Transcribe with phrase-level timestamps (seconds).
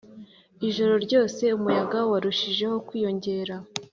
[0.67, 3.55] ijoro ryose umuyaga warushijeho kwiyongera